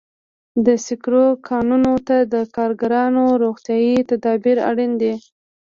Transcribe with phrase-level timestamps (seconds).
[0.65, 5.13] د سکرو کانونو ته د کارګرانو روغتیايي تدابیر اړین دي.